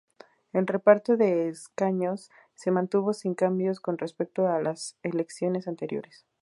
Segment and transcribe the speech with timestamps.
[0.51, 6.25] El reparto de escaños se mantuvo sin cambios con respecto a las elecciones anteriores.